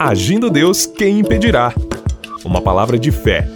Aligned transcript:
Agindo 0.00 0.48
Deus, 0.48 0.86
quem 0.86 1.18
impedirá? 1.18 1.74
Uma 2.44 2.62
palavra 2.62 2.96
de 2.96 3.10
fé, 3.10 3.48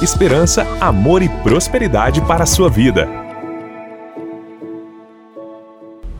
esperança, 0.00 0.64
amor 0.80 1.22
e 1.22 1.28
prosperidade 1.28 2.20
para 2.20 2.44
a 2.44 2.46
sua 2.46 2.70
vida. 2.70 3.08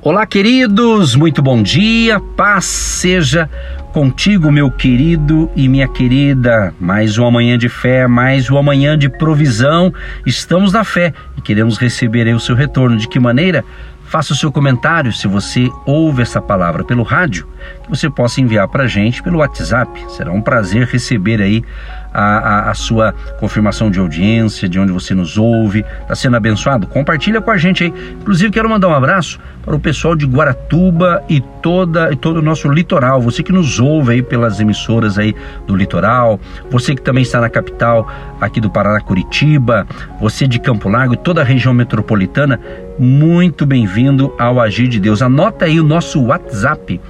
Olá, 0.03 0.27
queridos, 0.27 1.15
muito 1.15 1.41
bom 1.41 1.63
dia, 1.63 2.19
paz 2.19 2.65
seja 2.65 3.49
contigo, 3.93 4.51
meu 4.51 4.69
querido 4.69 5.49
e 5.55 5.69
minha 5.69 5.87
querida. 5.87 6.75
Mais 6.81 7.17
uma 7.17 7.31
manhã 7.31 7.57
de 7.57 7.69
fé, 7.69 8.09
mais 8.09 8.51
uma 8.51 8.65
manhã 8.65 8.99
de 8.99 9.09
provisão. 9.09 9.95
Estamos 10.27 10.73
na 10.73 10.83
fé 10.83 11.15
e 11.37 11.41
queremos 11.41 11.79
receber 11.79 12.27
o 12.35 12.41
seu 12.41 12.57
retorno. 12.57 12.97
De 12.97 13.07
que 13.09 13.21
maneira? 13.21 13.65
Faça 14.09 14.33
o 14.33 14.37
seu 14.37 14.51
comentário 14.51 15.13
se 15.13 15.29
você 15.29 15.71
ouve 15.85 16.23
essa 16.23 16.41
palavra 16.41 16.83
pelo 16.83 17.03
rádio, 17.03 17.47
que 17.83 17.91
você 17.91 18.09
possa 18.09 18.41
enviar 18.41 18.67
para 18.67 18.85
a 18.85 18.87
gente 18.87 19.23
pelo 19.23 19.41
WhatsApp. 19.41 20.03
Será 20.09 20.33
um 20.33 20.41
prazer 20.41 20.87
receber 20.87 21.43
aí 21.43 21.63
a, 22.19 22.39
a, 22.39 22.71
a, 22.71 22.75
sua 22.75 23.15
confirmação 23.39 23.91
de 23.93 24.01
audiência, 24.01 24.69
de 24.69 24.79
onde 24.81 24.91
você 24.91 25.15
nos 25.15 25.39
ouve. 25.39 25.85
Está 26.03 26.17
sendo 26.17 26.37
abençoado? 26.37 26.89
Compartilha 26.89 27.41
com 27.41 27.51
a 27.53 27.57
gente 27.57 27.85
aí. 27.85 27.95
Inclusive, 28.21 28.51
quero 28.51 28.69
mandar 28.69 28.89
um 28.89 28.95
abraço 28.95 29.39
para 29.65 29.77
o 29.77 29.79
pessoal 29.79 30.17
de 30.17 30.27
Guaratuba 30.27 31.23
e, 31.29 31.41
toda, 31.63 32.11
e 32.13 32.17
todo 32.17 32.39
o 32.39 32.43
nosso 32.43 32.69
litoral. 32.69 33.21
Você 33.23 33.41
que 33.43 33.53
nos 33.53 33.79
ouve 33.79 34.15
aí 34.15 34.23
pelas 34.23 34.59
emissoras 34.59 35.17
aí 35.17 35.33
do 35.65 35.77
litoral, 35.77 36.41
você 36.69 36.93
que 36.95 37.03
também 37.03 37.23
está 37.23 37.41
na 37.41 37.49
capital 37.49 38.11
aqui 38.41 38.61
do 38.61 38.69
Paraná, 38.69 39.01
Curitiba, 39.01 39.87
você 40.21 40.49
de 40.49 40.59
Campo 40.59 40.89
Largo 40.89 41.15
e 41.15 41.17
toda 41.17 41.43
a 41.43 41.45
região 41.45 41.73
metropolitana, 41.73 42.59
muito 42.99 43.65
bem-vindo 43.65 44.35
ao 44.39 44.61
Agir 44.61 44.89
de 44.89 44.99
Deus. 44.99 45.23
Anota 45.23 45.67
aí 45.67 45.79
o 45.79 45.85
nosso 45.85 46.21
WhatsApp 46.21 47.01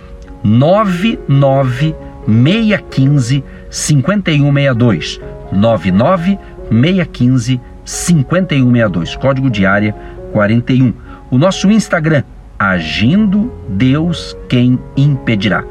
99615 2.29 3.43
5162 3.71 5.21
99615 5.51 7.59
5162 7.85 9.17
código 9.17 9.51
de 9.51 9.65
área 9.65 9.95
41 10.33 10.93
o 11.31 11.39
nosso 11.39 11.71
Instagram 11.71 12.23
agindo 12.59 13.53
Deus 13.69 14.37
quem 14.49 14.79
impedirá. 14.97 15.63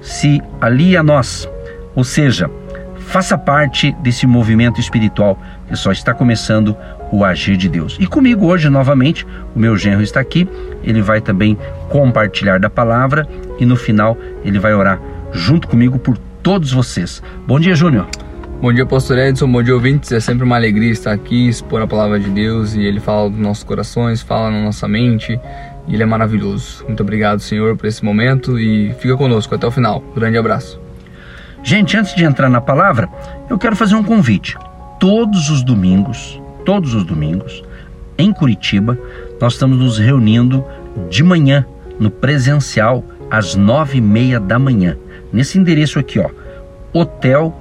Se 0.00 0.40
alie 0.60 0.96
a 0.96 1.02
nós 1.02 1.48
ou 1.94 2.02
seja 2.02 2.50
faça 2.96 3.36
parte 3.36 3.92
desse 4.00 4.26
movimento 4.26 4.80
espiritual 4.80 5.38
que 5.68 5.76
só 5.76 5.92
está 5.92 6.14
começando 6.14 6.74
o 7.10 7.22
agir 7.24 7.56
de 7.56 7.68
Deus. 7.68 7.96
E 7.98 8.06
comigo 8.06 8.46
hoje, 8.46 8.70
novamente, 8.70 9.26
o 9.54 9.58
meu 9.58 9.76
genro 9.76 10.00
está 10.00 10.20
aqui, 10.20 10.48
ele 10.84 11.02
vai 11.02 11.20
também 11.20 11.58
compartilhar 11.88 12.60
da 12.60 12.70
palavra 12.70 13.28
e 13.58 13.66
no 13.66 13.74
final 13.74 14.16
ele 14.44 14.60
vai 14.60 14.72
orar 14.72 15.00
junto 15.32 15.68
comigo 15.68 15.98
por 15.98 16.18
todos 16.42 16.72
vocês. 16.72 17.22
Bom 17.46 17.58
dia, 17.58 17.74
Júnior. 17.74 18.06
Bom 18.60 18.72
dia, 18.72 18.84
pastor 18.84 19.18
Edson, 19.18 19.50
bom 19.50 19.62
dia, 19.62 19.74
ouvintes. 19.74 20.12
É 20.12 20.20
sempre 20.20 20.44
uma 20.44 20.56
alegria 20.56 20.90
estar 20.90 21.12
aqui, 21.12 21.48
expor 21.48 21.80
a 21.80 21.86
palavra 21.86 22.20
de 22.20 22.28
Deus 22.28 22.74
e 22.74 22.82
ele 22.82 23.00
fala 23.00 23.30
dos 23.30 23.38
nossos 23.38 23.64
corações, 23.64 24.20
fala 24.20 24.50
na 24.50 24.62
nossa 24.62 24.86
mente 24.86 25.40
e 25.88 25.94
ele 25.94 26.02
é 26.02 26.06
maravilhoso. 26.06 26.84
Muito 26.86 27.02
obrigado, 27.02 27.40
Senhor, 27.40 27.74
por 27.74 27.86
esse 27.86 28.04
momento 28.04 28.58
e 28.58 28.92
fica 28.98 29.16
conosco 29.16 29.54
até 29.54 29.66
o 29.66 29.70
final. 29.70 30.04
grande 30.14 30.36
abraço. 30.36 30.78
Gente, 31.62 31.96
antes 31.96 32.14
de 32.14 32.24
entrar 32.24 32.50
na 32.50 32.60
palavra, 32.60 33.08
eu 33.48 33.58
quero 33.58 33.76
fazer 33.76 33.94
um 33.94 34.02
convite. 34.02 34.58
Todos 34.98 35.48
os 35.48 35.62
domingos, 35.62 36.40
todos 36.64 36.94
os 36.94 37.04
domingos, 37.04 37.62
em 38.18 38.30
Curitiba, 38.30 38.98
nós 39.40 39.54
estamos 39.54 39.78
nos 39.78 39.98
reunindo 39.98 40.62
de 41.08 41.22
manhã, 41.22 41.64
no 41.98 42.10
presencial, 42.10 43.02
às 43.30 43.54
nove 43.54 43.98
e 43.98 44.00
meia 44.00 44.40
da 44.40 44.58
manhã. 44.58 44.96
Nesse 45.32 45.58
endereço 45.58 45.98
aqui, 45.98 46.18
ó, 46.18 46.30
Hotel 46.92 47.54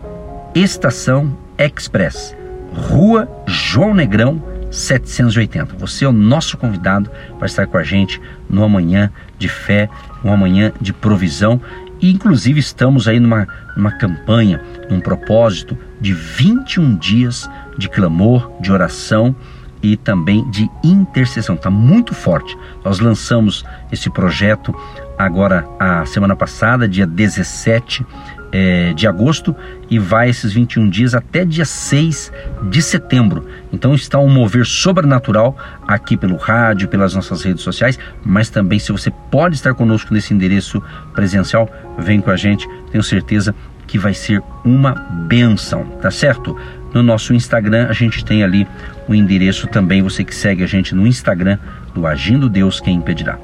Estação 0.56 1.38
Express, 1.58 2.36
Rua 2.74 3.30
João 3.46 3.94
Negrão, 3.94 4.42
780. 4.72 5.76
Você 5.78 6.06
é 6.06 6.08
o 6.08 6.12
nosso 6.12 6.58
convidado 6.58 7.10
para 7.38 7.46
estar 7.46 7.68
com 7.68 7.78
a 7.78 7.84
gente 7.84 8.22
no 8.50 8.64
amanhã 8.64 9.12
de 9.38 9.48
fé, 9.48 9.90
um 10.24 10.32
amanhã 10.32 10.72
de 10.80 10.94
provisão. 10.94 11.62
E 12.02 12.12
inclusive 12.12 12.60
estamos 12.60 13.08
aí 13.08 13.20
numa, 13.20 13.48
numa 13.76 13.92
campanha, 13.92 14.62
num 14.90 15.00
propósito 15.00 15.78
de 16.00 16.14
21 16.14 16.96
dias 16.96 17.50
de 17.78 17.90
clamor, 17.90 18.52
de 18.60 18.72
oração 18.72 19.36
e 19.82 19.98
também 19.98 20.50
de 20.50 20.70
intercessão. 20.84 21.56
Está 21.56 21.70
muito 21.70 22.14
forte. 22.14 22.58
Nós 22.84 23.00
lançamos 23.00 23.66
esse 23.92 24.10
projeto 24.10 24.74
agora 25.20 25.68
a 25.78 26.06
semana 26.06 26.34
passada, 26.34 26.88
dia 26.88 27.06
17 27.06 28.06
é, 28.54 28.94
de 28.94 29.06
agosto, 29.06 29.54
e 29.90 30.00
vai 30.00 30.30
esses 30.30 30.54
21 30.54 30.90
dias 30.90 31.14
até 31.14 31.44
dia 31.44 31.66
6 31.66 32.32
de 32.70 32.82
setembro. 32.82 33.46
Então 33.72 33.94
está 33.94 34.18
um 34.18 34.30
mover 34.30 34.66
sobrenatural 34.66 35.58
aqui 35.86 36.16
pelo 36.16 36.38
rádio, 36.38 36.88
pelas 36.88 37.14
nossas 37.14 37.44
redes 37.44 37.62
sociais, 37.62 38.00
mas 38.24 38.50
também 38.50 38.80
se 38.80 38.94
você 38.94 39.12
pode 39.30 39.56
estar 39.56 39.74
conosco 39.74 40.14
nesse 40.14 40.34
endereço 40.34 40.82
presencial, 41.14 41.70
vem 41.98 42.22
com 42.22 42.32
a 42.32 42.38
gente, 42.38 42.66
tenho 42.90 43.04
certeza 43.04 43.54
que 43.86 43.98
vai 43.98 44.14
ser 44.14 44.42
uma 44.64 44.94
benção, 45.28 45.84
tá 46.02 46.10
certo? 46.10 46.56
No 46.94 47.04
nosso 47.04 47.34
Instagram 47.34 47.88
a 47.90 47.94
gente 47.94 48.24
tem 48.24 48.42
ali 48.42 48.66
o 49.08 49.14
endereço 49.14 49.68
também, 49.68 50.02
você 50.02 50.24
que 50.24 50.34
segue 50.34 50.64
a 50.64 50.68
gente 50.68 50.96
no 50.96 51.06
Instagram 51.06 51.58
do 51.90 52.06
Agindo 52.06 52.50
Deus 52.50 52.80
Quem 52.80 52.96
Impedirá. 52.96 53.38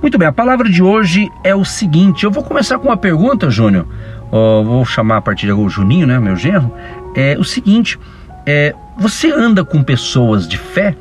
Muito 0.00 0.16
bem, 0.16 0.28
a 0.28 0.32
palavra 0.32 0.68
de 0.68 0.82
hoje 0.82 1.28
é 1.42 1.54
o 1.54 1.64
seguinte: 1.64 2.24
eu 2.24 2.30
vou 2.30 2.44
começar 2.44 2.78
com 2.78 2.88
uma 2.88 2.96
pergunta, 2.96 3.50
Júnior. 3.50 3.86
Uh, 4.30 4.62
vou 4.64 4.84
chamar 4.84 5.18
a 5.18 5.22
partir 5.22 5.46
de 5.46 5.52
agora 5.52 5.66
o 5.66 5.70
Juninho, 5.70 6.06
né, 6.06 6.18
meu 6.18 6.36
genro. 6.36 6.72
É 7.14 7.36
o 7.38 7.44
seguinte: 7.44 7.98
é, 8.46 8.74
você 8.98 9.30
anda 9.30 9.64
com 9.64 9.82
pessoas 9.82 10.46
de 10.46 10.56
fé? 10.56 10.96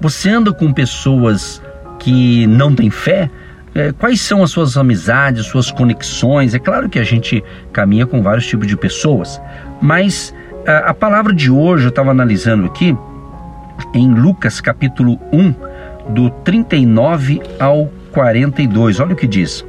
Você 0.00 0.30
anda 0.30 0.52
com 0.52 0.72
pessoas 0.72 1.62
que 1.98 2.46
não 2.46 2.74
têm 2.74 2.90
fé? 2.90 3.30
É, 3.74 3.92
quais 3.92 4.20
são 4.20 4.42
as 4.42 4.50
suas 4.50 4.76
amizades, 4.76 5.46
suas 5.46 5.70
conexões? 5.70 6.54
É 6.54 6.58
claro 6.58 6.88
que 6.88 6.98
a 6.98 7.04
gente 7.04 7.42
caminha 7.72 8.06
com 8.06 8.22
vários 8.22 8.46
tipos 8.46 8.66
de 8.66 8.76
pessoas, 8.76 9.40
mas 9.80 10.34
a, 10.66 10.90
a 10.90 10.94
palavra 10.94 11.32
de 11.32 11.50
hoje 11.50 11.84
eu 11.84 11.90
estava 11.90 12.10
analisando 12.10 12.66
aqui 12.66 12.96
em 13.94 14.12
Lucas 14.14 14.60
capítulo 14.60 15.18
1, 15.32 15.54
do 16.08 16.30
39 16.30 17.40
ao 17.58 17.90
42. 18.12 19.00
Olha 19.00 19.12
o 19.12 19.16
que 19.16 19.26
diz. 19.26 19.64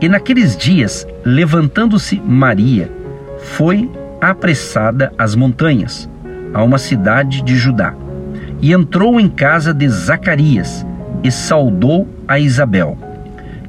E 0.00 0.08
naqueles 0.08 0.56
dias, 0.56 1.06
levantando-se 1.24 2.20
Maria, 2.20 2.90
foi 3.38 3.90
apressada 4.20 5.12
às 5.16 5.34
montanhas, 5.34 6.08
a 6.52 6.62
uma 6.62 6.78
cidade 6.78 7.42
de 7.42 7.56
Judá, 7.56 7.94
e 8.60 8.72
entrou 8.72 9.20
em 9.20 9.28
casa 9.28 9.72
de 9.72 9.88
Zacarias 9.88 10.86
e 11.22 11.30
saudou 11.30 12.08
a 12.26 12.38
Isabel. 12.38 12.98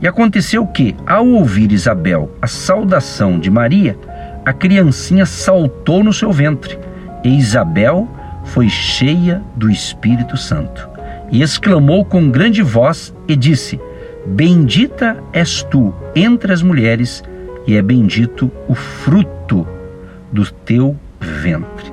E 0.01 0.07
aconteceu 0.07 0.66
que, 0.68 0.95
ao 1.06 1.28
ouvir 1.28 1.72
Isabel 1.72 2.31
a 2.41 2.47
saudação 2.47 3.39
de 3.39 3.50
Maria, 3.50 3.97
a 4.45 4.53
criancinha 4.53 5.25
saltou 5.25 6.03
no 6.03 6.13
seu 6.13 6.31
ventre, 6.31 6.78
e 7.24 7.38
Isabel 7.38 8.07
foi 8.45 8.69
cheia 8.69 9.41
do 9.56 9.69
Espírito 9.69 10.38
Santo. 10.38 10.96
E 11.29 11.41
exclamou 11.41 12.05
com 12.05 12.29
grande 12.29 12.61
voz 12.61 13.13
e 13.27 13.35
disse: 13.35 13.79
Bendita 14.25 15.17
és 15.33 15.63
tu 15.63 15.93
entre 16.15 16.51
as 16.51 16.61
mulheres, 16.61 17.23
e 17.65 17.75
é 17.75 17.81
bendito 17.81 18.51
o 18.67 18.75
fruto 18.75 19.67
do 20.31 20.45
teu 20.49 20.95
ventre. 21.19 21.91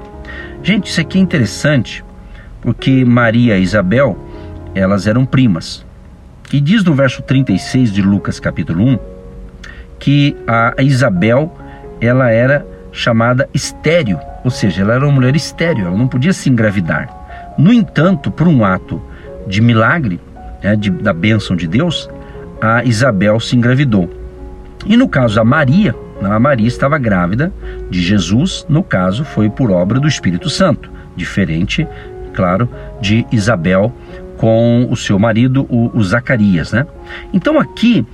Gente, 0.63 0.87
isso 0.87 1.01
aqui 1.01 1.19
é 1.19 1.21
interessante, 1.21 2.05
porque 2.61 3.05
Maria 3.05 3.59
e 3.59 3.63
Isabel, 3.63 4.19
elas 4.75 5.07
eram 5.07 5.27
primas. 5.27 5.85
E 6.53 6.61
diz 6.61 6.85
no 6.85 6.95
verso 6.95 7.23
36 7.23 7.93
de 7.93 8.03
Lucas 8.03 8.39
capítulo 8.39 8.85
1 8.85 8.99
que 9.99 10.37
a 10.47 10.83
Isabel, 10.83 11.53
ela 12.01 12.31
era 12.31 12.67
chamada 12.93 13.49
estéril, 13.55 14.19
ou 14.45 14.51
seja, 14.51 14.83
ela 14.83 14.95
era 14.95 15.05
uma 15.05 15.15
mulher 15.15 15.35
estéril, 15.35 15.87
ela 15.87 15.97
não 15.97 16.07
podia 16.07 16.33
se 16.33 16.51
engravidar. 16.51 17.55
No 17.57 17.73
entanto, 17.73 18.31
por 18.31 18.47
um 18.47 18.65
ato 18.65 19.01
de 19.47 19.61
milagre, 19.61 20.21
né, 20.63 20.77
de, 20.77 20.91
da 20.91 21.13
bênção 21.13 21.55
de 21.55 21.67
Deus, 21.67 22.09
a 22.61 22.85
Isabel 22.85 23.39
se 23.41 23.57
engravidou. 23.57 24.11
E 24.87 24.97
no 24.97 25.09
caso 25.09 25.37
da 25.37 25.45
Maria, 25.45 25.95
a 26.23 26.39
Maria 26.39 26.69
estava 26.69 26.99
grávida 26.99 27.53
de 27.91 28.01
Jesus, 28.01 28.65
no 28.69 28.83
caso 28.83 29.25
foi 29.25 29.51
por 29.51 29.71
obra 29.71 29.99
do 29.99 30.09
Espírito 30.09 30.49
Santo, 30.49 30.91
diferente, 31.17 31.87
claro, 32.33 32.69
de 33.01 33.27
Isabel 33.31 33.93
com 34.37 34.87
o 34.91 34.97
seu 34.97 35.19
marido, 35.19 35.67
o, 35.69 35.91
o 35.97 36.03
Zacarias, 36.03 36.73
né? 36.73 36.87
Então 37.33 37.59
aqui 37.59 38.05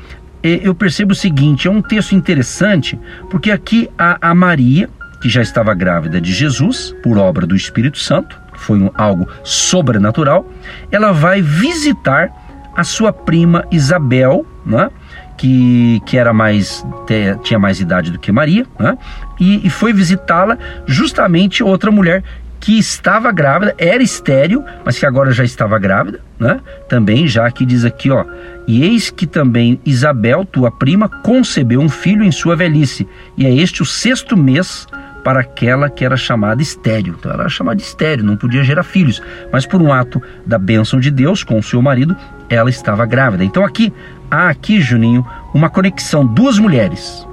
eh, 0.42 0.60
eu 0.62 0.74
percebo 0.74 1.12
o 1.12 1.16
seguinte, 1.16 1.66
é 1.66 1.70
um 1.70 1.82
texto 1.82 2.14
interessante, 2.14 2.98
porque 3.30 3.50
aqui 3.50 3.88
a, 3.98 4.30
a 4.30 4.34
Maria, 4.34 4.88
que 5.20 5.28
já 5.28 5.42
estava 5.42 5.74
grávida 5.74 6.20
de 6.20 6.32
Jesus, 6.32 6.94
por 7.02 7.18
obra 7.18 7.46
do 7.46 7.56
Espírito 7.56 7.98
Santo, 7.98 8.38
foi 8.60 8.78
um, 8.78 8.90
algo 8.94 9.26
sobrenatural, 9.42 10.46
ela 10.92 11.12
vai 11.12 11.40
visitar 11.42 12.30
a 12.76 12.84
sua 12.84 13.12
prima 13.12 13.64
Isabel, 13.70 14.46
né? 14.64 14.90
que, 15.36 16.00
que 16.04 16.18
era 16.18 16.32
mais 16.32 16.84
te, 17.06 17.34
tinha 17.42 17.58
mais 17.58 17.80
idade 17.80 18.10
do 18.10 18.18
que 18.18 18.30
Maria, 18.30 18.66
né? 18.78 18.96
e, 19.38 19.66
e 19.66 19.70
foi 19.70 19.92
visitá-la 19.92 20.58
justamente 20.86 21.62
outra 21.62 21.90
mulher 21.90 22.22
que 22.60 22.78
estava 22.78 23.32
grávida, 23.32 23.74
era 23.78 24.02
estéril, 24.02 24.62
mas 24.84 24.98
que 24.98 25.06
agora 25.06 25.32
já 25.32 25.42
estava 25.42 25.78
grávida, 25.78 26.20
né? 26.38 26.60
Também 26.90 27.26
já 27.26 27.46
aqui 27.46 27.64
diz 27.64 27.86
aqui, 27.86 28.10
ó, 28.10 28.22
e 28.68 28.82
eis 28.84 29.08
que 29.08 29.26
também 29.26 29.80
Isabel, 29.84 30.44
tua 30.44 30.70
prima, 30.70 31.08
concebeu 31.08 31.80
um 31.80 31.88
filho 31.88 32.22
em 32.22 32.30
sua 32.30 32.54
velhice, 32.54 33.08
e 33.34 33.46
é 33.46 33.54
este 33.54 33.80
o 33.80 33.86
sexto 33.86 34.36
mês 34.36 34.86
para 35.22 35.40
aquela 35.40 35.88
que 35.88 36.04
era 36.04 36.16
chamada 36.16 36.62
estéril. 36.62 37.14
Então 37.18 37.30
ela 37.30 37.42
era 37.42 37.50
chamada 37.50 37.76
de 37.76 37.82
estéril, 37.82 38.24
não 38.24 38.36
podia 38.36 38.62
gerar 38.62 38.82
filhos, 38.82 39.22
mas 39.52 39.66
por 39.66 39.80
um 39.80 39.92
ato 39.92 40.20
da 40.46 40.58
bênção 40.58 41.00
de 41.00 41.10
Deus 41.10 41.44
com 41.44 41.58
o 41.58 41.62
seu 41.62 41.80
marido, 41.80 42.16
ela 42.48 42.70
estava 42.70 43.06
grávida. 43.06 43.44
Então 43.44 43.64
aqui 43.64 43.92
há 44.30 44.48
aqui, 44.48 44.80
Juninho, 44.80 45.26
uma 45.54 45.68
conexão, 45.68 46.26
duas 46.26 46.58
mulheres. 46.58 47.26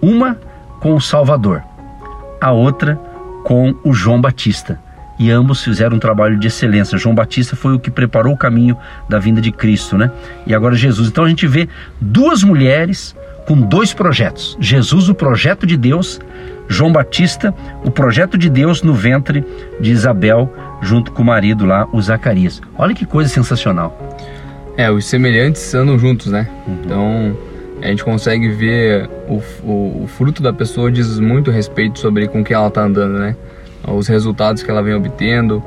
Uma 0.00 0.38
com 0.80 0.94
o 0.94 1.00
Salvador, 1.00 1.62
a 2.40 2.52
outra 2.52 2.98
com 3.44 3.74
o 3.84 3.92
João 3.92 4.20
Batista. 4.20 4.78
E 5.18 5.30
ambos 5.30 5.64
fizeram 5.64 5.96
um 5.96 5.98
trabalho 5.98 6.38
de 6.38 6.46
excelência. 6.46 6.98
João 6.98 7.14
Batista 7.14 7.56
foi 7.56 7.74
o 7.74 7.78
que 7.78 7.90
preparou 7.90 8.34
o 8.34 8.36
caminho 8.36 8.76
da 9.08 9.18
vinda 9.18 9.40
de 9.40 9.50
Cristo, 9.50 9.96
né? 9.96 10.10
E 10.46 10.54
agora 10.54 10.74
Jesus. 10.74 11.08
Então 11.08 11.24
a 11.24 11.28
gente 11.28 11.46
vê 11.46 11.68
duas 11.98 12.42
mulheres 12.42 13.16
com 13.46 13.58
dois 13.58 13.94
projetos. 13.94 14.56
Jesus, 14.60 15.08
o 15.08 15.14
projeto 15.14 15.66
de 15.66 15.76
Deus, 15.76 16.20
João 16.68 16.92
Batista, 16.92 17.54
o 17.84 17.90
projeto 17.90 18.36
de 18.36 18.50
Deus 18.50 18.82
no 18.82 18.94
ventre 18.94 19.44
de 19.80 19.92
Isabel, 19.92 20.52
junto 20.82 21.12
com 21.12 21.22
o 21.22 21.24
marido 21.24 21.64
lá, 21.64 21.88
o 21.92 22.00
Zacarias. 22.00 22.60
Olha 22.76 22.94
que 22.94 23.06
coisa 23.06 23.28
sensacional. 23.28 23.96
É, 24.76 24.90
os 24.90 25.06
semelhantes 25.06 25.74
andam 25.74 25.98
juntos, 25.98 26.26
né? 26.26 26.48
Uhum. 26.66 26.78
Então 26.84 27.36
a 27.82 27.86
gente 27.86 28.04
consegue 28.04 28.48
ver 28.48 29.08
o, 29.28 29.42
o, 29.62 30.02
o, 30.04 30.06
fruto 30.06 30.42
da 30.42 30.52
pessoa 30.52 30.90
diz 30.90 31.18
muito 31.18 31.50
respeito 31.50 31.98
sobre 31.98 32.26
com 32.26 32.42
que 32.42 32.52
ela 32.52 32.68
está 32.68 32.82
andando, 32.82 33.18
né? 33.18 33.36
Os 33.86 34.08
resultados 34.08 34.62
que 34.62 34.70
ela 34.70 34.82
vem 34.82 34.94
obtendo, 34.94 35.62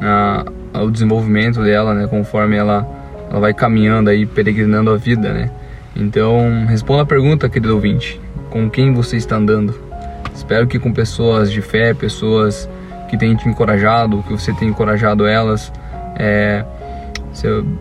a, 0.00 0.44
o 0.80 0.90
desenvolvimento 0.90 1.62
dela, 1.62 1.94
né? 1.94 2.06
Conforme 2.06 2.56
ela, 2.56 2.86
ela 3.30 3.40
vai 3.40 3.52
caminhando 3.52 4.10
aí, 4.10 4.24
peregrinando 4.24 4.90
a 4.90 4.96
vida, 4.96 5.32
né? 5.32 5.50
Então, 5.96 6.66
responda 6.66 7.02
a 7.02 7.06
pergunta, 7.06 7.48
querido 7.48 7.74
ouvinte: 7.74 8.20
com 8.50 8.68
quem 8.68 8.92
você 8.92 9.16
está 9.16 9.36
andando? 9.36 9.74
Espero 10.32 10.66
que 10.66 10.78
com 10.78 10.92
pessoas 10.92 11.50
de 11.50 11.60
fé, 11.60 11.92
pessoas 11.92 12.68
que 13.08 13.16
têm 13.16 13.34
te 13.34 13.48
encorajado, 13.48 14.22
que 14.22 14.32
você 14.32 14.52
tem 14.52 14.68
encorajado 14.68 15.26
elas. 15.26 15.72
É, 16.16 16.64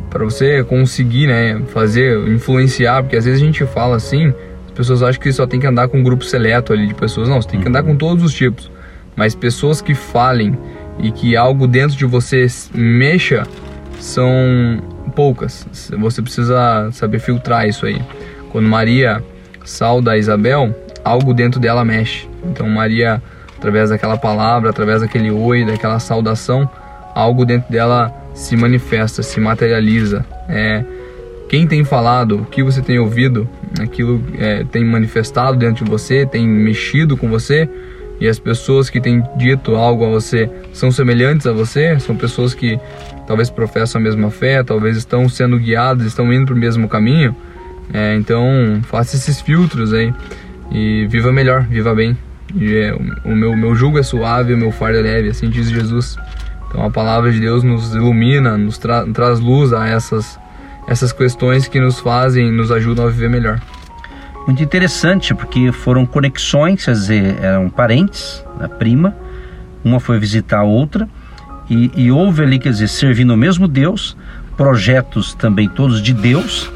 para 0.10 0.24
você 0.24 0.64
conseguir, 0.64 1.28
né, 1.28 1.62
fazer, 1.68 2.18
influenciar, 2.28 3.04
porque 3.04 3.16
às 3.16 3.26
vezes 3.26 3.42
a 3.42 3.46
gente 3.46 3.66
fala 3.66 3.96
assim, 3.96 4.34
as 4.66 4.72
pessoas 4.74 5.04
acham 5.04 5.22
que 5.22 5.32
só 5.32 5.46
tem 5.46 5.60
que 5.60 5.68
andar 5.68 5.88
com 5.88 6.00
um 6.00 6.04
grupo 6.04 6.26
seleto 6.26 6.74
ali 6.74 6.88
de 6.88 6.96
pessoas, 6.96 7.30
não, 7.30 7.42
você 7.42 7.50
tem 7.50 7.62
que 7.62 7.68
andar 7.68 7.84
com 7.84 7.96
todos 7.96 8.24
os 8.24 8.34
tipos, 8.34 8.72
mas 9.16 9.36
pessoas 9.36 9.82
que 9.82 9.94
falem 9.94 10.58
e 11.00 11.12
que 11.12 11.36
algo 11.36 11.68
dentro 11.68 11.96
de 11.96 12.06
você 12.06 12.48
mexa 12.74 13.44
são 14.00 14.26
poucas. 15.16 15.68
Você 16.00 16.22
precisa 16.22 16.90
saber 16.92 17.20
filtrar 17.20 17.68
isso 17.68 17.86
aí. 17.86 18.02
Quando 18.52 18.68
Maria 18.68 19.24
sauda 19.64 20.12
a 20.12 20.18
Isabel, 20.18 20.76
algo 21.04 21.34
dentro 21.34 21.60
dela 21.60 21.86
mexe. 21.86 22.28
Então 22.46 22.68
Maria, 22.70 23.22
através 23.58 23.90
daquela 23.90 24.18
palavra, 24.18 24.70
através 24.70 25.02
daquele 25.02 25.32
oi, 25.32 25.66
daquela 25.66 26.00
saudação, 26.00 26.70
algo 27.16 27.46
dentro 27.46 27.72
dela 27.72 28.14
se 28.34 28.56
manifesta, 28.56 29.22
se 29.22 29.40
materializa. 29.40 30.26
É, 30.50 30.84
quem 31.48 31.68
tem 31.68 31.84
falado, 31.84 32.38
o 32.42 32.46
que 32.46 32.64
você 32.64 32.82
tem 32.82 32.98
ouvido, 32.98 33.48
aquilo 33.80 34.24
é, 34.40 34.64
tem 34.64 34.84
manifestado 34.84 35.58
dentro 35.58 35.86
de 35.86 35.92
você, 35.92 36.26
tem 36.26 36.48
mexido 36.48 37.16
com 37.16 37.30
você, 37.30 37.70
e 38.20 38.28
as 38.28 38.40
pessoas 38.40 38.90
que 38.90 39.02
têm 39.02 39.24
dito 39.38 39.76
algo 39.76 40.06
a 40.06 40.10
você 40.10 40.50
são 40.72 40.92
semelhantes 40.92 41.46
a 41.46 41.52
você, 41.52 42.00
são 42.00 42.16
pessoas 42.16 42.54
que 42.54 42.80
talvez 43.28 43.50
professam 43.50 44.00
a 44.00 44.04
mesma 44.04 44.32
fé, 44.32 44.64
talvez 44.64 44.98
estão 44.98 45.28
sendo 45.28 45.60
guiadas, 45.60 46.06
estão 46.08 46.32
indo 46.32 46.48
para 46.48 46.56
o 46.56 46.58
mesmo 46.58 46.88
caminho. 46.88 47.36
É, 47.94 48.16
então, 48.16 48.82
faça 48.84 49.16
esses 49.16 49.42
filtros 49.42 49.94
aí 49.94 50.14
e 50.72 51.06
viva 51.08 51.32
melhor, 51.32 51.64
viva 51.64 51.94
bem. 51.94 52.18
É, 52.62 52.96
o 53.24 53.36
meu, 53.36 53.56
meu 53.56 53.76
jugo 53.76 53.98
é 53.98 54.04
suave, 54.04 54.54
o 54.54 54.58
meu 54.58 54.72
fardo 54.72 55.00
é 55.00 55.02
leve, 55.02 55.30
assim 55.30 55.50
diz 55.50 55.70
Jesus. 55.70 56.18
Então 56.68 56.86
a 56.86 56.90
palavra 56.90 57.32
de 57.32 57.40
Deus 57.40 57.64
nos 57.64 57.94
ilumina, 57.94 58.58
nos 58.58 58.78
tra 58.78 59.06
traz 59.14 59.40
luz 59.40 59.74
a 59.74 59.88
essas, 59.88 60.40
essas 60.88 61.12
questões 61.12 61.68
que 61.68 61.80
nos 61.80 62.00
fazem, 62.00 62.52
nos 62.52 62.72
ajudam 62.72 63.06
a 63.06 63.10
viver 63.10 63.30
melhor. 63.30 63.60
Muito 64.46 64.62
interessante, 64.62 65.34
porque 65.34 65.72
foram 65.72 66.06
conexões, 66.06 66.84
quer 66.84 66.92
dizer, 66.92 67.38
eram 67.42 67.70
parentes, 67.70 68.44
a 68.60 68.68
prima, 68.68 69.16
uma 69.84 70.00
foi 70.00 70.20
visitar 70.20 70.60
a 70.60 70.64
outra, 70.64 71.08
e, 71.70 71.92
e 71.96 72.12
houve 72.12 72.44
ali, 72.44 72.60
quer 72.60 72.72
dizer, 72.72 72.90
servindo 72.90 73.34
o 73.34 73.38
mesmo 73.38 73.68
Deus, 73.68 74.18
projetos 74.58 75.34
também 75.34 75.70
todos 75.70 76.02
de 76.02 76.14
Deus. 76.14 76.70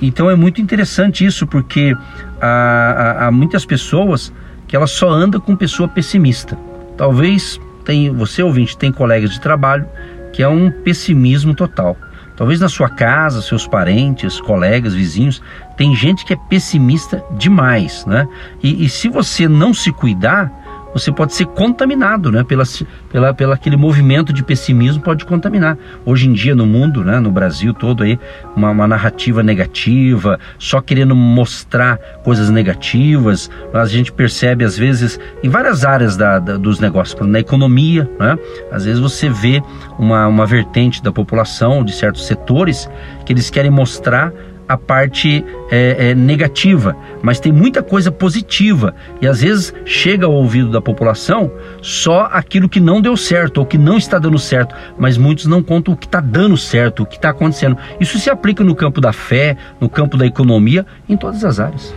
Então 0.00 0.30
é 0.30 0.34
muito 0.34 0.62
interessante 0.62 1.24
isso, 1.24 1.46
porque 1.46 1.94
há, 2.40 2.46
há, 2.46 3.26
há 3.26 3.30
muitas 3.30 3.66
pessoas 3.66 4.32
que 4.70 4.76
elas 4.76 4.92
só 4.92 5.10
andam 5.10 5.40
com 5.40 5.56
pessoa 5.56 5.88
pessimista. 5.88 6.56
Talvez 6.96 7.60
tem, 7.84 8.08
você 8.14 8.40
ouvinte 8.40 8.78
tem 8.78 8.92
colegas 8.92 9.30
de 9.30 9.40
trabalho 9.40 9.84
que 10.32 10.44
é 10.44 10.48
um 10.48 10.70
pessimismo 10.70 11.52
total. 11.56 11.96
Talvez 12.36 12.60
na 12.60 12.68
sua 12.68 12.88
casa, 12.88 13.42
seus 13.42 13.66
parentes, 13.66 14.40
colegas, 14.40 14.94
vizinhos, 14.94 15.42
tem 15.76 15.92
gente 15.96 16.24
que 16.24 16.34
é 16.34 16.36
pessimista 16.48 17.20
demais, 17.32 18.06
né? 18.06 18.28
E, 18.62 18.84
e 18.84 18.88
se 18.88 19.08
você 19.08 19.48
não 19.48 19.74
se 19.74 19.90
cuidar, 19.90 20.52
você 20.92 21.12
pode 21.12 21.34
ser 21.34 21.46
contaminado, 21.46 22.30
né? 22.30 22.44
Pela, 22.44 22.64
pela, 23.10 23.34
pela 23.34 23.54
aquele 23.54 23.76
movimento 23.76 24.32
de 24.32 24.42
pessimismo 24.42 25.02
pode 25.02 25.24
contaminar. 25.24 25.76
Hoje 26.04 26.28
em 26.28 26.32
dia 26.32 26.54
no 26.54 26.66
mundo, 26.66 27.04
né? 27.04 27.20
No 27.20 27.30
Brasil 27.30 27.72
todo 27.72 28.02
aí, 28.02 28.18
uma, 28.56 28.70
uma 28.70 28.86
narrativa 28.86 29.42
negativa, 29.42 30.38
só 30.58 30.80
querendo 30.80 31.14
mostrar 31.14 31.98
coisas 32.24 32.50
negativas. 32.50 33.50
A 33.72 33.84
gente 33.86 34.12
percebe 34.12 34.64
às 34.64 34.76
vezes 34.76 35.18
em 35.42 35.48
várias 35.48 35.84
áreas 35.84 36.16
da, 36.16 36.38
da, 36.38 36.56
dos 36.56 36.80
negócios, 36.80 37.20
na 37.26 37.40
economia, 37.40 38.10
né? 38.18 38.38
Às 38.70 38.84
vezes 38.84 39.00
você 39.00 39.28
vê 39.28 39.62
uma, 39.98 40.26
uma 40.26 40.46
vertente 40.46 41.02
da 41.02 41.12
população, 41.12 41.84
de 41.84 41.92
certos 41.92 42.26
setores, 42.26 42.88
que 43.24 43.32
eles 43.32 43.50
querem 43.50 43.70
mostrar 43.70 44.32
a 44.70 44.76
parte 44.76 45.44
é, 45.68 46.10
é, 46.10 46.14
negativa, 46.14 46.96
mas 47.20 47.40
tem 47.40 47.50
muita 47.50 47.82
coisa 47.82 48.12
positiva 48.12 48.94
e 49.20 49.26
às 49.26 49.42
vezes 49.42 49.74
chega 49.84 50.26
ao 50.26 50.32
ouvido 50.32 50.70
da 50.70 50.80
população 50.80 51.50
só 51.82 52.28
aquilo 52.30 52.68
que 52.68 52.78
não 52.78 53.00
deu 53.00 53.16
certo 53.16 53.58
ou 53.58 53.66
que 53.66 53.76
não 53.76 53.98
está 53.98 54.16
dando 54.16 54.38
certo, 54.38 54.72
mas 54.96 55.18
muitos 55.18 55.46
não 55.46 55.60
contam 55.60 55.92
o 55.92 55.96
que 55.96 56.06
está 56.06 56.20
dando 56.20 56.56
certo, 56.56 57.02
o 57.02 57.06
que 57.06 57.16
está 57.16 57.30
acontecendo. 57.30 57.76
Isso 57.98 58.16
se 58.20 58.30
aplica 58.30 58.62
no 58.62 58.76
campo 58.76 59.00
da 59.00 59.12
fé, 59.12 59.56
no 59.80 59.88
campo 59.88 60.16
da 60.16 60.24
economia, 60.24 60.86
em 61.08 61.16
todas 61.16 61.44
as 61.44 61.58
áreas. 61.58 61.92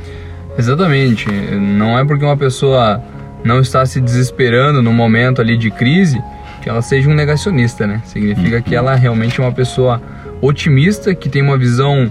Exatamente. 0.58 1.30
Não 1.30 2.00
é 2.00 2.04
porque 2.04 2.26
uma 2.26 2.38
pessoa 2.38 3.00
não 3.44 3.60
está 3.60 3.86
se 3.86 4.02
desesperando 4.02 4.82
no 4.82 4.92
momento 4.92 5.42
ali 5.42 5.56
de 5.56 5.70
crise 5.70 6.20
que 6.64 6.70
ela 6.70 6.82
seja 6.82 7.08
um 7.08 7.14
negacionista, 7.14 7.86
né? 7.86 8.02
Significa 8.06 8.62
que 8.64 8.74
ela 8.74 8.96
realmente 8.96 9.40
é 9.40 9.44
uma 9.44 9.52
pessoa 9.52 10.02
otimista, 10.42 11.14
que 11.14 11.30
tem 11.30 11.42
uma 11.42 11.58
visão 11.58 12.10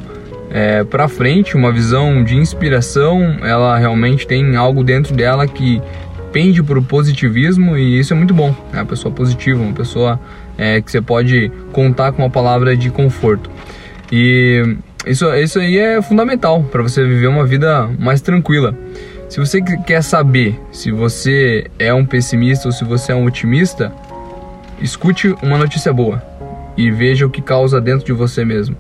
é, 0.53 0.85
para 0.85 1.09
frente, 1.09 1.57
uma 1.57 1.73
visão 1.73 2.23
de 2.23 2.37
inspiração, 2.37 3.39
ela 3.43 3.79
realmente 3.79 4.27
tem 4.27 4.55
algo 4.55 4.85
dentro 4.85 5.15
dela 5.15 5.47
que 5.47 5.81
pende 6.31 6.63
para 6.63 6.79
o 6.79 6.83
positivismo 6.83 7.77
e 7.77 7.99
isso 7.99 8.13
é 8.13 8.17
muito 8.17 8.35
bom. 8.35 8.55
É 8.71 8.77
uma 8.77 8.85
pessoa 8.85 9.13
positiva, 9.13 9.63
uma 9.63 9.73
pessoa 9.73 10.21
é, 10.59 10.81
que 10.83 10.91
você 10.91 11.01
pode 11.01 11.51
contar 11.73 12.13
com 12.13 12.23
uma 12.23 12.31
palavra 12.31 12.77
de 12.77 12.91
conforto. 12.91 13.51
E 14.13 14.77
isso, 15.07 15.27
isso 15.35 15.59
aí 15.59 15.79
é 15.79 16.03
fundamental 16.03 16.63
para 16.65 16.83
você 16.83 17.03
viver 17.03 17.29
uma 17.29 17.47
vida 17.47 17.89
mais 17.99 18.21
tranquila. 18.21 18.77
Se 19.31 19.41
você 19.41 19.63
quer 19.63 20.03
saber 20.03 20.61
se 20.71 20.93
você 20.93 21.67
é 21.79 21.95
um 21.95 22.05
pessimista 22.05 22.69
ou 22.69 22.73
se 22.73 22.85
você 22.85 23.13
é 23.13 23.15
um 23.15 23.25
otimista, 23.25 23.91
escute 24.83 25.35
uma 25.43 25.57
notícia 25.57 25.91
boa 25.95 26.23
e 26.77 26.91
veja 26.91 27.25
o 27.25 27.31
que 27.31 27.41
causa 27.41 27.81
dentro 27.81 28.05
de 28.05 28.13
você 28.13 28.45
mesmo. 28.45 28.77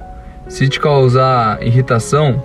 Se 0.48 0.68
te 0.68 0.78
causar 0.78 1.62
irritação, 1.62 2.42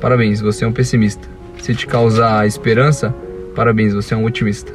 parabéns, 0.00 0.40
você 0.40 0.64
é 0.64 0.68
um 0.68 0.72
pessimista. 0.72 1.28
Se 1.60 1.74
te 1.74 1.86
causar 1.86 2.46
esperança, 2.46 3.14
parabéns, 3.54 3.94
você 3.94 4.14
é 4.14 4.16
um 4.16 4.24
otimista. 4.24 4.72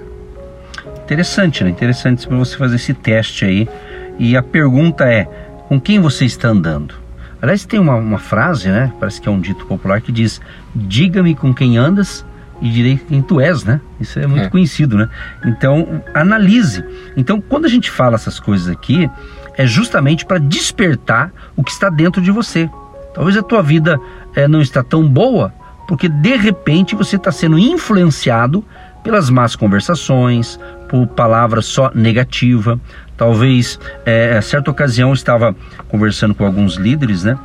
Interessante, 1.04 1.64
né? 1.64 1.70
Interessante 1.70 2.28
para 2.28 2.38
você 2.38 2.58
fazer 2.58 2.76
esse 2.76 2.94
teste 2.94 3.46
aí. 3.46 3.70
E 4.18 4.36
a 4.36 4.42
pergunta 4.42 5.06
é: 5.06 5.26
com 5.68 5.80
quem 5.80 6.00
você 6.00 6.26
está 6.26 6.50
andando? 6.50 6.96
Aliás, 7.42 7.66
tem 7.66 7.80
uma, 7.80 7.96
uma 7.96 8.20
frase, 8.20 8.70
né? 8.70 8.92
Parece 9.00 9.20
que 9.20 9.28
é 9.28 9.32
um 9.32 9.40
dito 9.40 9.66
popular 9.66 10.02
que 10.02 10.12
diz: 10.12 10.42
Diga-me 10.74 11.36
com 11.36 11.54
quem 11.54 11.78
andas 11.78 12.26
e 12.62 12.70
direi 12.70 12.98
quem 12.98 13.22
tu 13.22 13.40
és, 13.40 13.64
né? 13.64 13.82
Isso 14.00 14.20
é 14.20 14.28
muito 14.28 14.46
é. 14.46 14.50
conhecido, 14.50 14.98
né? 14.98 15.10
Então, 15.46 16.02
analise. 16.14 16.84
Então, 17.18 17.42
quando 17.42 17.66
a 17.66 17.70
gente 17.70 17.90
fala 17.92 18.16
essas 18.16 18.40
coisas 18.40 18.70
aqui, 18.70 19.10
é 19.58 19.66
justamente 19.66 20.26
para 20.26 20.38
despertar 20.38 21.32
o 21.56 21.64
que 21.64 21.72
está 21.72 21.90
dentro 21.90 22.22
de 22.22 22.32
você. 22.32 22.70
Talvez 23.14 23.38
a 23.38 23.44
tua 23.44 23.62
vida 23.62 24.00
é, 24.36 24.48
não 24.48 24.62
está 24.62 24.82
tão 24.82 25.08
boa, 25.08 25.54
porque 25.88 26.10
de 26.10 26.36
repente 26.36 26.96
você 26.96 27.16
está 27.16 27.32
sendo 27.32 27.60
influenciado 27.60 28.64
pelas 29.04 29.30
más 29.30 29.56
conversações, 29.56 30.60
por 30.90 31.06
palavras 31.08 31.66
só 31.66 31.92
negativa. 31.94 32.80
Talvez, 33.18 33.80
é, 34.06 34.38
a 34.38 34.42
certa 34.42 34.72
ocasião, 34.72 35.10
eu 35.10 35.14
estava 35.14 35.56
conversando 35.88 36.34
com 36.34 36.46
alguns 36.46 36.76
líderes, 36.76 37.24
né? 37.24 37.38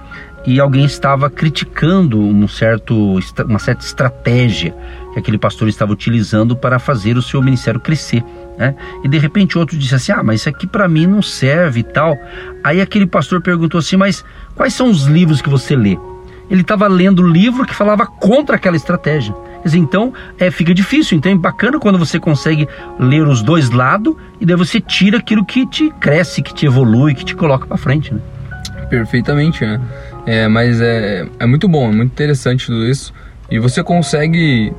E 0.49 0.59
alguém 0.59 0.87
estava 0.87 1.28
criticando 1.28 2.19
um 2.19 2.49
certo, 2.49 3.21
uma 3.47 3.59
certa 3.59 3.85
estratégia 3.85 4.75
que 5.12 5.19
aquele 5.19 5.37
pastor 5.37 5.69
estava 5.69 5.93
utilizando 5.93 6.57
para 6.57 6.78
fazer 6.78 7.19
o 7.19 7.23
seu 7.23 7.43
ministério 7.43 7.78
crescer. 7.78 8.25
Né? 8.57 8.75
E 9.05 9.09
de 9.09 9.19
repente 9.19 9.59
outro 9.59 9.76
disse 9.76 9.95
assim: 9.95 10.11
Ah, 10.11 10.23
mas 10.23 10.40
isso 10.40 10.49
aqui 10.49 10.67
para 10.67 10.88
mim 10.88 11.07
não 11.07 11.21
serve 11.21 11.81
e 11.81 11.83
tal. 11.83 12.17
Aí 12.64 12.81
aquele 12.81 13.07
pastor 13.07 13.43
perguntou 13.43 13.78
assim: 13.78 13.99
Mas 13.99 14.25
quais 14.55 14.73
são 14.73 14.88
os 14.88 15.05
livros 15.05 15.43
que 15.43 15.50
você 15.50 15.76
lê? 15.76 15.99
Ele 16.50 16.62
estava 16.62 16.88
lendo 16.88 17.21
o 17.21 17.28
livro 17.28 17.67
que 17.67 17.75
falava 17.75 18.07
contra 18.07 18.57
aquela 18.57 18.75
estratégia. 18.75 19.35
Dizer, 19.62 19.76
então 19.76 20.14
é, 20.38 20.50
fica 20.50 20.73
difícil. 20.73 21.19
Então 21.19 21.31
é 21.31 21.35
bacana 21.35 21.78
quando 21.78 21.99
você 21.99 22.19
consegue 22.19 22.67
ler 22.99 23.28
os 23.28 23.43
dois 23.43 23.69
lados 23.69 24.17
e 24.40 24.47
daí 24.47 24.57
você 24.57 24.81
tira 24.81 25.19
aquilo 25.19 25.45
que 25.45 25.67
te 25.67 25.90
cresce, 26.00 26.40
que 26.40 26.55
te 26.55 26.64
evolui, 26.64 27.14
que 27.14 27.26
te 27.26 27.37
coloca 27.37 27.67
para 27.67 27.76
frente. 27.76 28.14
Né? 28.14 28.21
Perfeitamente, 28.88 29.62
né? 29.67 29.78
É, 30.27 30.47
mas 30.49 30.81
é, 30.81 31.27
é 31.39 31.47
muito 31.47 31.69
bom, 31.69 31.91
é 31.91 31.93
muito 31.93 32.13
interessante 32.13 32.67
tudo 32.67 32.87
isso. 32.87 33.13
E 33.51 33.59
você 33.59 33.83
consegue. 33.83 34.73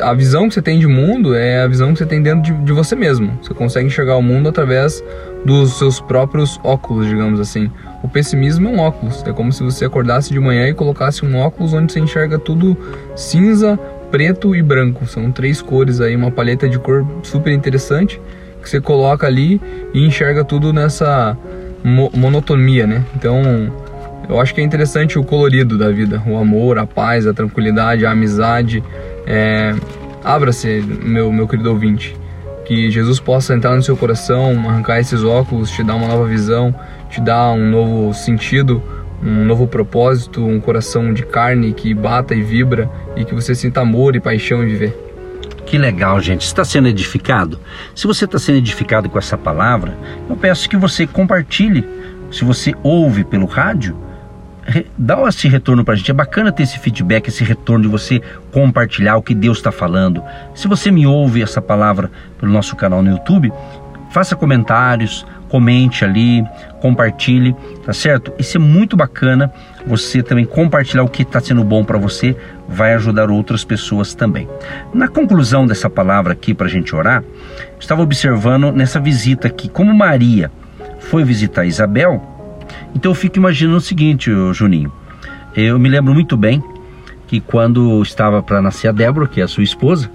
A 0.00 0.12
visão 0.12 0.48
que 0.48 0.54
você 0.54 0.62
tem 0.62 0.80
de 0.80 0.86
mundo 0.88 1.32
é 1.34 1.62
a 1.62 1.68
visão 1.68 1.92
que 1.92 1.98
você 1.98 2.06
tem 2.06 2.20
dentro 2.20 2.42
de, 2.42 2.52
de, 2.64 2.72
você 2.72 2.96
mesmo. 2.96 3.38
Você 3.40 3.54
consegue 3.54 3.86
enxergar 3.86 4.16
o 4.16 4.22
mundo 4.22 4.48
através 4.48 5.02
dos 5.44 5.78
seus 5.78 6.00
próprios 6.00 6.58
óculos, 6.64 7.06
digamos 7.06 7.38
assim. 7.38 7.70
O 8.02 8.08
pessimismo 8.08 8.68
é 8.68 8.72
um 8.72 8.80
óculos. 8.80 9.22
É 9.24 9.32
como 9.32 9.52
se 9.52 9.62
você 9.62 9.84
acordasse 9.84 10.32
de 10.32 10.40
manhã 10.40 10.68
e 10.68 10.74
colocasse 10.74 11.24
um 11.24 11.38
óculos 11.38 11.72
onde 11.72 11.92
você 11.92 12.00
enxerga 12.00 12.36
tudo 12.36 12.76
cinza, 13.14 13.78
preto 14.10 14.56
e 14.56 14.62
branco. 14.62 15.06
São 15.06 15.30
três 15.30 15.62
cores 15.62 16.00
aí, 16.00 16.16
uma 16.16 16.32
paleta 16.32 16.68
de 16.68 16.80
cor 16.80 17.06
super 17.22 17.52
interessante 17.52 18.20
que 18.66 18.70
você 18.70 18.80
coloca 18.80 19.26
ali 19.26 19.60
e 19.94 20.04
enxerga 20.04 20.44
tudo 20.44 20.72
nessa 20.72 21.38
mo 21.84 22.10
monotonia, 22.12 22.86
né? 22.86 23.04
Então 23.14 23.72
eu 24.28 24.40
acho 24.40 24.54
que 24.54 24.60
é 24.60 24.64
interessante 24.64 25.18
o 25.18 25.24
colorido 25.24 25.78
da 25.78 25.90
vida, 25.90 26.22
o 26.26 26.36
amor, 26.36 26.78
a 26.78 26.86
paz, 26.86 27.26
a 27.26 27.32
tranquilidade, 27.32 28.04
a 28.04 28.10
amizade. 28.10 28.82
É... 29.26 29.74
Abra-se, 30.24 30.80
meu, 30.80 31.32
meu 31.32 31.46
querido 31.46 31.70
ouvinte, 31.70 32.16
que 32.64 32.90
Jesus 32.90 33.20
possa 33.20 33.54
entrar 33.54 33.76
no 33.76 33.82
seu 33.82 33.96
coração, 33.96 34.68
arrancar 34.68 34.98
esses 34.98 35.22
óculos, 35.22 35.70
te 35.70 35.84
dar 35.84 35.94
uma 35.94 36.08
nova 36.08 36.24
visão, 36.26 36.74
te 37.08 37.20
dar 37.20 37.52
um 37.52 37.70
novo 37.70 38.12
sentido, 38.12 38.82
um 39.22 39.44
novo 39.44 39.68
propósito, 39.68 40.44
um 40.44 40.60
coração 40.60 41.14
de 41.14 41.24
carne 41.24 41.72
que 41.72 41.94
bata 41.94 42.34
e 42.34 42.42
vibra 42.42 42.90
e 43.14 43.24
que 43.24 43.34
você 43.34 43.54
sinta 43.54 43.80
amor 43.80 44.16
e 44.16 44.20
paixão 44.20 44.64
em 44.64 44.66
viver. 44.66 45.06
Que 45.64 45.78
legal, 45.78 46.20
gente. 46.20 46.42
Está 46.42 46.64
sendo 46.64 46.88
edificado? 46.88 47.58
Se 47.94 48.06
você 48.06 48.24
está 48.24 48.38
sendo 48.38 48.58
edificado 48.58 49.08
com 49.08 49.18
essa 49.18 49.36
palavra, 49.36 49.96
eu 50.28 50.36
peço 50.36 50.68
que 50.68 50.76
você 50.76 51.06
compartilhe. 51.06 51.84
Se 52.30 52.44
você 52.44 52.74
ouve 52.82 53.24
pelo 53.24 53.46
rádio, 53.46 53.96
dá 54.96 55.20
esse 55.28 55.48
retorno 55.48 55.84
para 55.84 55.94
a 55.94 55.96
gente. 55.96 56.10
É 56.10 56.14
bacana 56.14 56.52
ter 56.52 56.62
esse 56.62 56.78
feedback, 56.78 57.28
esse 57.28 57.44
retorno 57.44 57.84
de 57.84 57.90
você 57.90 58.20
compartilhar 58.52 59.16
o 59.16 59.22
que 59.22 59.34
Deus 59.34 59.58
está 59.58 59.72
falando. 59.72 60.22
Se 60.54 60.68
você 60.68 60.90
me 60.90 61.06
ouve 61.06 61.42
essa 61.42 61.60
palavra 61.62 62.10
pelo 62.38 62.52
nosso 62.52 62.76
canal 62.76 63.02
no 63.02 63.10
YouTube, 63.10 63.52
faça 64.10 64.34
comentários, 64.34 65.26
comente 65.48 66.04
ali, 66.04 66.44
compartilhe, 66.80 67.54
tá 67.84 67.92
certo? 67.92 68.32
Isso 68.38 68.56
é 68.56 68.60
muito 68.60 68.96
bacana. 68.96 69.52
Você 69.86 70.22
também 70.22 70.44
compartilhar 70.44 71.02
o 71.02 71.08
que 71.08 71.22
está 71.22 71.40
sendo 71.40 71.62
bom 71.62 71.84
para 71.84 71.98
você 71.98 72.36
vai 72.68 72.94
ajudar 72.94 73.30
outras 73.30 73.64
pessoas 73.64 74.14
também. 74.14 74.48
Na 74.92 75.08
conclusão 75.08 75.66
dessa 75.66 75.88
palavra 75.88 76.32
aqui 76.32 76.52
para 76.52 76.66
a 76.66 76.70
gente 76.70 76.94
orar, 76.94 77.22
estava 77.78 78.02
observando 78.02 78.72
nessa 78.72 78.98
visita 78.98 79.46
aqui 79.46 79.68
como 79.68 79.94
Maria 79.94 80.50
foi 80.98 81.22
visitar 81.22 81.64
Isabel 81.64 82.35
então 82.96 83.10
eu 83.10 83.14
fico 83.14 83.36
imaginando 83.36 83.76
o 83.76 83.80
seguinte, 83.80 84.30
Juninho. 84.54 84.90
Eu 85.54 85.78
me 85.78 85.86
lembro 85.86 86.14
muito 86.14 86.34
bem 86.34 86.64
que 87.26 87.40
quando 87.40 88.00
estava 88.00 88.42
para 88.42 88.62
nascer 88.62 88.88
a 88.88 88.92
Débora, 88.92 89.28
que 89.28 89.38
é 89.38 89.44
a 89.44 89.48
sua 89.48 89.62
esposa, 89.62 90.10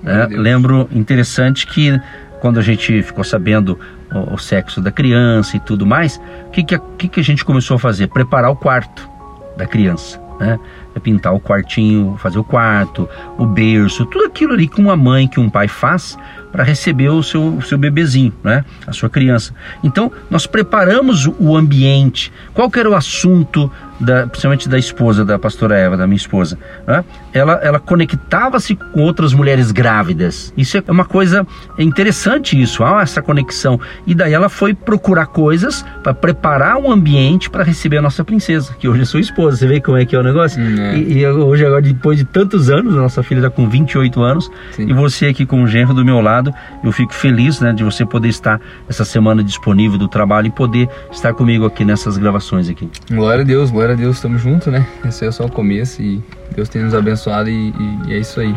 né, 0.00 0.28
lembro 0.30 0.88
interessante 0.92 1.66
que 1.66 2.00
quando 2.40 2.60
a 2.60 2.62
gente 2.62 3.02
ficou 3.02 3.24
sabendo 3.24 3.76
o, 4.14 4.34
o 4.34 4.38
sexo 4.38 4.80
da 4.80 4.92
criança 4.92 5.56
e 5.56 5.60
tudo 5.60 5.84
mais, 5.84 6.20
o 6.46 6.50
que, 6.50 6.62
que, 6.62 7.08
que 7.08 7.18
a 7.18 7.24
gente 7.24 7.44
começou 7.44 7.74
a 7.74 7.78
fazer? 7.80 8.06
Preparar 8.06 8.52
o 8.52 8.56
quarto 8.56 9.10
da 9.56 9.66
criança. 9.66 10.20
Né? 10.38 10.56
É 10.94 11.00
pintar 11.00 11.32
o 11.32 11.40
quartinho, 11.40 12.16
fazer 12.18 12.38
o 12.38 12.44
quarto, 12.44 13.08
o 13.38 13.46
berço, 13.46 14.04
tudo 14.06 14.24
aquilo 14.24 14.52
ali 14.52 14.66
que 14.66 14.80
uma 14.80 14.96
mãe, 14.96 15.28
que 15.28 15.38
um 15.38 15.48
pai 15.48 15.68
faz 15.68 16.18
para 16.52 16.64
receber 16.64 17.08
o 17.08 17.22
seu, 17.22 17.56
o 17.56 17.62
seu 17.62 17.78
bebezinho, 17.78 18.32
né? 18.42 18.64
a 18.86 18.92
sua 18.92 19.08
criança. 19.08 19.54
Então, 19.82 20.10
nós 20.28 20.46
preparamos 20.46 21.26
o 21.38 21.56
ambiente. 21.56 22.32
Qual 22.52 22.70
era 22.76 22.90
o 22.90 22.94
assunto, 22.94 23.70
da, 24.00 24.26
principalmente 24.26 24.68
da 24.68 24.78
esposa, 24.78 25.24
da 25.24 25.38
pastora 25.38 25.76
Eva, 25.76 25.96
da 25.96 26.06
minha 26.06 26.16
esposa? 26.16 26.58
Né? 26.86 27.04
Ela, 27.32 27.54
ela 27.62 27.78
conectava-se 27.78 28.74
com 28.74 29.02
outras 29.02 29.32
mulheres 29.32 29.70
grávidas. 29.70 30.52
Isso 30.56 30.78
é 30.78 30.82
uma 30.88 31.04
coisa 31.04 31.46
interessante, 31.78 32.60
isso, 32.60 32.82
há 32.82 33.02
essa 33.02 33.22
conexão. 33.22 33.80
E 34.06 34.14
daí 34.14 34.32
ela 34.32 34.48
foi 34.48 34.74
procurar 34.74 35.26
coisas 35.26 35.84
para 36.02 36.14
preparar 36.14 36.78
o 36.78 36.88
um 36.88 36.92
ambiente 36.92 37.48
para 37.48 37.62
receber 37.62 37.98
a 37.98 38.02
nossa 38.02 38.24
princesa, 38.24 38.74
que 38.78 38.88
hoje 38.88 39.02
é 39.02 39.04
sua 39.04 39.20
esposa. 39.20 39.56
Você 39.56 39.66
vê 39.66 39.80
como 39.80 39.96
é 39.96 40.04
que 40.04 40.16
é 40.16 40.18
o 40.18 40.22
negócio? 40.22 40.60
Hum, 40.60 40.79
é. 40.80 40.98
E, 40.98 41.18
e, 41.18 41.26
hoje, 41.26 41.64
agora, 41.64 41.82
depois 41.82 42.18
de 42.18 42.24
tantos 42.24 42.70
anos, 42.70 42.94
a 42.94 43.00
nossa 43.00 43.22
filha 43.22 43.40
está 43.40 43.50
com 43.50 43.68
28 43.68 44.22
anos, 44.22 44.50
Sim. 44.72 44.88
e 44.88 44.92
você 44.92 45.26
aqui 45.26 45.44
com 45.44 45.62
o 45.62 45.66
genro 45.66 45.94
do 45.94 46.04
meu 46.04 46.20
lado. 46.20 46.52
Eu 46.82 46.92
fico 46.92 47.12
feliz 47.12 47.60
né, 47.60 47.72
de 47.72 47.84
você 47.84 48.04
poder 48.04 48.28
estar 48.28 48.60
essa 48.88 49.04
semana 49.04 49.42
disponível 49.42 49.98
do 49.98 50.08
trabalho 50.08 50.48
e 50.48 50.50
poder 50.50 50.88
estar 51.10 51.34
comigo 51.34 51.66
aqui 51.66 51.84
nessas 51.84 52.16
gravações 52.16 52.68
aqui. 52.68 52.88
Glória 53.10 53.42
a 53.42 53.46
Deus, 53.46 53.70
glória 53.70 53.94
a 53.94 53.96
Deus, 53.96 54.16
estamos 54.16 54.40
juntos, 54.40 54.68
né? 54.68 54.86
Esse 55.04 55.26
é 55.26 55.30
só 55.30 55.44
o 55.44 55.50
começo 55.50 56.02
e 56.02 56.22
Deus 56.54 56.68
tem 56.68 56.82
nos 56.82 56.94
abençoado 56.94 57.48
e, 57.48 57.72
e 58.06 58.14
é 58.14 58.18
isso 58.18 58.40
aí. 58.40 58.54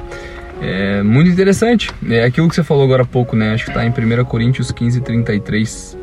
É 0.62 1.04
muito 1.04 1.30
interessante. 1.30 1.90
É 2.10 2.24
aquilo 2.24 2.48
que 2.48 2.56
você 2.56 2.64
falou 2.64 2.84
agora 2.84 3.04
há 3.04 3.06
pouco, 3.06 3.36
né? 3.36 3.54
Acho 3.54 3.66
que 3.66 3.72
está 3.72 3.86
em 3.86 3.90
1 3.90 4.26
Coríntios 4.26 4.72
15, 4.72 5.02
33. 5.02 6.03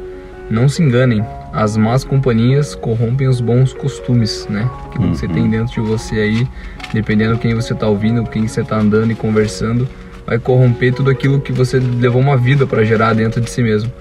Não 0.50 0.68
se 0.68 0.82
enganem, 0.82 1.24
as 1.52 1.76
más 1.76 2.02
companhias 2.02 2.74
corrompem 2.74 3.28
os 3.28 3.40
bons 3.40 3.72
costumes, 3.72 4.48
né? 4.50 4.68
Aquilo 4.86 5.04
uhum. 5.04 5.12
que 5.12 5.18
você 5.18 5.28
tem 5.28 5.48
dentro 5.48 5.72
de 5.72 5.88
você 5.88 6.16
aí, 6.16 6.48
dependendo 6.92 7.38
quem 7.38 7.54
você 7.54 7.72
está 7.72 7.86
ouvindo, 7.86 8.24
quem 8.24 8.48
você 8.48 8.62
está 8.62 8.76
andando 8.76 9.12
e 9.12 9.14
conversando, 9.14 9.88
vai 10.26 10.40
corromper 10.40 10.92
tudo 10.92 11.08
aquilo 11.08 11.40
que 11.40 11.52
você 11.52 11.78
levou 11.78 12.20
uma 12.20 12.36
vida 12.36 12.66
para 12.66 12.82
gerar 12.82 13.14
dentro 13.14 13.40
de 13.40 13.48
si 13.48 13.62
mesmo. 13.62 13.92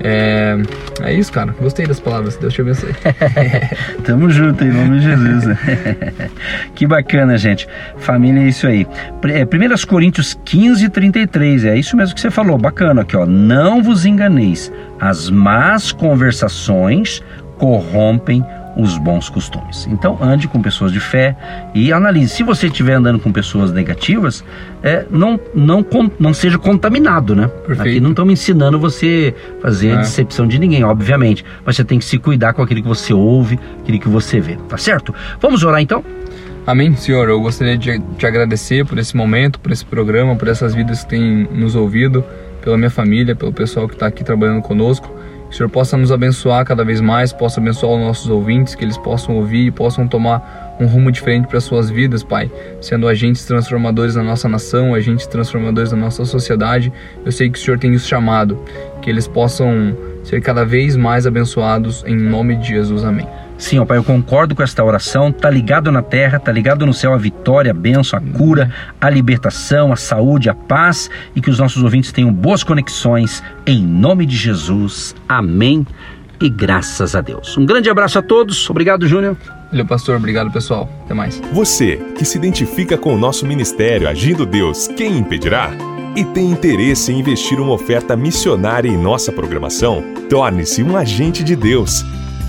É, 0.00 0.56
é 1.02 1.14
isso, 1.14 1.32
cara. 1.32 1.54
Gostei 1.60 1.86
das 1.86 2.00
palavras. 2.00 2.36
Deus 2.36 2.52
te 2.52 2.60
abençoe. 2.60 2.94
Tamo 4.04 4.30
junto, 4.30 4.64
em 4.64 4.70
nome 4.70 5.00
de 5.00 5.06
Jesus. 5.06 5.58
que 6.74 6.86
bacana, 6.86 7.36
gente. 7.38 7.68
Família 7.98 8.42
é 8.42 8.48
isso 8.48 8.66
aí. 8.66 8.86
1 9.24 9.28
é, 9.28 9.86
Coríntios 9.86 10.38
15, 10.44 10.88
33. 10.88 11.64
É 11.64 11.76
isso 11.76 11.96
mesmo 11.96 12.14
que 12.14 12.20
você 12.20 12.30
falou. 12.30 12.58
Bacana 12.58 13.02
aqui, 13.02 13.16
ó. 13.16 13.26
Não 13.26 13.82
vos 13.82 14.04
enganeis. 14.04 14.72
As 15.00 15.30
más 15.30 15.92
conversações 15.92 17.22
corrompem 17.58 18.44
os 18.76 18.98
bons 18.98 19.28
costumes. 19.28 19.86
Então 19.90 20.18
ande 20.20 20.48
com 20.48 20.60
pessoas 20.60 20.92
de 20.92 21.00
fé 21.00 21.36
e 21.74 21.92
analise. 21.92 22.28
Se 22.28 22.42
você 22.42 22.66
estiver 22.66 22.94
andando 22.94 23.18
com 23.18 23.32
pessoas 23.32 23.72
negativas, 23.72 24.44
é, 24.82 25.06
não, 25.10 25.38
não, 25.54 25.84
não 26.18 26.34
seja 26.34 26.58
contaminado, 26.58 27.34
né? 27.34 27.48
Perfeito. 27.66 27.82
Aqui 27.82 28.00
não 28.00 28.10
estamos 28.10 28.32
ensinando 28.32 28.78
você 28.78 29.34
fazer 29.60 29.88
é. 29.88 29.96
decepção 29.98 30.46
de 30.46 30.58
ninguém, 30.58 30.84
obviamente. 30.84 31.44
Mas 31.64 31.76
você 31.76 31.84
tem 31.84 31.98
que 31.98 32.04
se 32.04 32.18
cuidar 32.18 32.52
com 32.52 32.62
aquilo 32.62 32.82
que 32.82 32.88
você 32.88 33.12
ouve, 33.12 33.58
aquilo 33.82 33.98
que 33.98 34.08
você 34.08 34.40
vê, 34.40 34.56
tá 34.68 34.76
certo? 34.76 35.14
Vamos 35.40 35.62
orar 35.62 35.80
então? 35.80 36.04
Amém, 36.66 36.96
Senhor. 36.96 37.28
Eu 37.28 37.40
gostaria 37.40 37.76
de 37.76 38.00
te 38.16 38.26
agradecer 38.26 38.86
por 38.86 38.98
esse 38.98 39.14
momento, 39.14 39.60
por 39.60 39.70
esse 39.70 39.84
programa, 39.84 40.34
por 40.34 40.48
essas 40.48 40.74
vidas 40.74 41.04
que 41.04 41.10
têm 41.10 41.46
nos 41.52 41.74
ouvido, 41.74 42.24
pela 42.62 42.78
minha 42.78 42.90
família, 42.90 43.36
pelo 43.36 43.52
pessoal 43.52 43.86
que 43.86 43.94
está 43.94 44.06
aqui 44.06 44.24
trabalhando 44.24 44.62
conosco. 44.62 45.14
O 45.54 45.56
Senhor 45.56 45.68
possa 45.68 45.96
nos 45.96 46.10
abençoar 46.10 46.64
cada 46.64 46.84
vez 46.84 47.00
mais, 47.00 47.32
possa 47.32 47.60
abençoar 47.60 47.92
os 47.92 48.00
nossos 48.00 48.28
ouvintes, 48.28 48.74
que 48.74 48.84
eles 48.84 48.98
possam 48.98 49.36
ouvir 49.36 49.66
e 49.66 49.70
possam 49.70 50.08
tomar 50.08 50.74
um 50.80 50.86
rumo 50.86 51.12
diferente 51.12 51.46
para 51.46 51.60
suas 51.60 51.88
vidas, 51.88 52.24
Pai, 52.24 52.50
sendo 52.80 53.06
agentes 53.06 53.44
transformadores 53.44 54.16
na 54.16 54.24
nossa 54.24 54.48
nação, 54.48 54.96
agentes 54.96 55.28
transformadores 55.28 55.92
na 55.92 55.98
nossa 55.98 56.24
sociedade. 56.24 56.92
Eu 57.24 57.30
sei 57.30 57.48
que 57.48 57.56
o 57.56 57.62
Senhor 57.62 57.78
tem 57.78 57.92
os 57.94 58.04
chamado, 58.04 58.58
que 59.00 59.08
eles 59.08 59.28
possam 59.28 59.96
ser 60.24 60.40
cada 60.40 60.64
vez 60.64 60.96
mais 60.96 61.24
abençoados 61.24 62.02
em 62.04 62.16
nome 62.16 62.56
de 62.56 62.70
Jesus. 62.70 63.04
Amém. 63.04 63.28
Sim, 63.56 63.78
ó 63.78 63.84
Pai, 63.84 63.98
eu 63.98 64.04
concordo 64.04 64.54
com 64.54 64.62
esta 64.62 64.84
oração. 64.84 65.30
Tá 65.30 65.48
ligado 65.48 65.90
na 65.92 66.02
terra, 66.02 66.38
tá 66.38 66.50
ligado 66.50 66.84
no 66.84 66.92
céu 66.92 67.14
a 67.14 67.16
vitória, 67.16 67.70
a 67.70 67.74
bênção, 67.74 68.18
a 68.18 68.22
cura, 68.36 68.70
a 69.00 69.08
libertação, 69.08 69.92
a 69.92 69.96
saúde, 69.96 70.50
a 70.50 70.54
paz 70.54 71.08
e 71.34 71.40
que 71.40 71.50
os 71.50 71.58
nossos 71.58 71.82
ouvintes 71.82 72.12
tenham 72.12 72.32
boas 72.32 72.64
conexões. 72.64 73.42
Em 73.66 73.82
nome 73.82 74.26
de 74.26 74.36
Jesus. 74.36 75.14
Amém 75.28 75.86
e 76.40 76.48
graças 76.48 77.14
a 77.14 77.20
Deus. 77.20 77.56
Um 77.56 77.64
grande 77.64 77.88
abraço 77.88 78.18
a 78.18 78.22
todos. 78.22 78.68
Obrigado, 78.68 79.06
Júnior. 79.06 79.36
Valeu, 79.70 79.86
pastor. 79.86 80.16
Obrigado, 80.16 80.50
pessoal. 80.50 80.88
Até 81.04 81.14
mais. 81.14 81.40
Você 81.52 81.96
que 82.16 82.24
se 82.24 82.36
identifica 82.36 82.98
com 82.98 83.14
o 83.14 83.18
nosso 83.18 83.46
ministério 83.46 84.08
Agindo 84.08 84.44
Deus, 84.44 84.88
quem 84.88 85.18
impedirá? 85.18 85.70
E 86.16 86.24
tem 86.24 86.50
interesse 86.50 87.10
em 87.10 87.18
investir 87.18 87.60
uma 87.60 87.72
oferta 87.72 88.16
missionária 88.16 88.88
em 88.88 88.96
nossa 88.96 89.32
programação? 89.32 90.02
Torne-se 90.28 90.82
um 90.82 90.96
agente 90.96 91.42
de 91.42 91.56
Deus 91.56 92.04